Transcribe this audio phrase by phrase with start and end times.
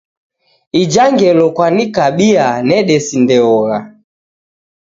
[0.81, 3.79] Ijha ngelo kwanikabia nedesindeogha.